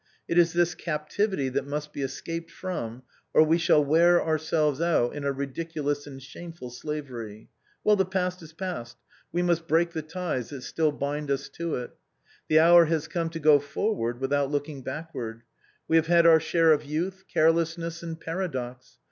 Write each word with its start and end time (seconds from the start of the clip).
It 0.27 0.39
is 0.39 0.53
this 0.53 0.73
cap 0.73 1.11
tivity 1.11 1.53
that 1.53 1.67
must 1.67 1.93
be 1.93 2.01
escaped 2.01 2.49
from, 2.49 3.03
or 3.35 3.43
we 3.43 3.59
shall 3.59 3.85
wear 3.85 4.19
our 4.19 4.39
selves 4.39 4.81
out 4.81 5.13
in 5.15 5.23
a 5.23 5.31
ridiculous 5.31 6.07
and 6.07 6.19
shameful 6.19 6.71
slavery. 6.71 7.49
Well, 7.83 7.95
the 7.95 8.03
past 8.05 8.41
is 8.41 8.51
past, 8.51 8.97
we 9.31 9.43
must 9.43 9.67
break 9.67 9.91
the 9.93 10.01
ties 10.01 10.49
that 10.49 10.63
still 10.63 10.91
bind 10.91 11.29
us 11.29 11.49
to 11.49 11.75
it. 11.75 11.91
The 12.47 12.57
hour 12.57 12.85
has 12.85 13.07
come 13.07 13.29
to 13.29 13.39
go 13.39 13.59
forward 13.59 14.19
without 14.19 14.49
looking 14.49 14.81
backward; 14.81 15.43
we 15.87 15.97
have 15.97 16.07
had 16.07 16.25
our 16.25 16.39
share 16.39 16.71
of 16.71 16.83
youth, 16.83 17.25
carelessness, 17.31 18.01
and 18.01 18.19
paradox. 18.19 18.97